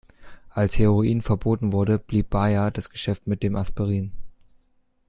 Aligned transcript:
Als 0.49 0.79
Heroin 0.79 1.21
verboten 1.21 1.73
wurde, 1.73 1.99
blieb 1.99 2.31
Bayer 2.31 2.71
das 2.71 2.89
Geschäft 2.89 3.27
mit 3.27 3.43
dem 3.43 3.55
Aspirin. 3.55 4.11